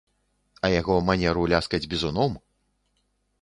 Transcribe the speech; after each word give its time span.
А 0.65 0.71
яго 0.75 0.95
манеру 1.09 1.43
ляскаць 1.53 1.81
бізуном! 1.93 2.33